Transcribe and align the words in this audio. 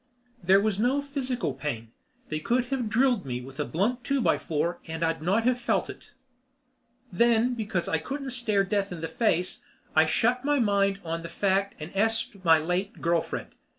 There 0.41 0.59
was 0.59 0.79
no 0.79 0.99
physical 0.99 1.53
pain. 1.53 1.91
They 2.29 2.39
could 2.39 2.65
have 2.73 2.89
drilled 2.89 3.23
me 3.23 3.39
with 3.39 3.59
a 3.59 3.65
blunt 3.65 4.03
two 4.03 4.19
by 4.19 4.39
four 4.39 4.79
and 4.87 5.03
I'd 5.05 5.21
not 5.21 5.43
have 5.43 5.59
felt 5.61 5.91
it. 5.91 6.11
Then 7.11 7.53
because 7.53 7.87
I 7.87 7.99
couldn't 7.99 8.31
stare 8.31 8.63
Death 8.63 8.91
in 8.91 9.01
the 9.01 9.07
face, 9.07 9.61
I 9.95 10.07
shut 10.07 10.43
my 10.43 10.57
mind 10.57 11.01
on 11.03 11.21
the 11.21 11.29
fact 11.29 11.75
and 11.79 11.91
esped 11.93 12.43
my 12.43 12.57
late 12.57 12.99
girl 12.99 13.21
friend. 13.21 13.53